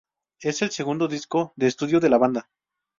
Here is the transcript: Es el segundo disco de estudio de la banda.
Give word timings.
Es 0.41 0.63
el 0.63 0.71
segundo 0.71 1.07
disco 1.07 1.53
de 1.55 1.67
estudio 1.67 1.99
de 1.99 2.09
la 2.09 2.17
banda. 2.17 2.49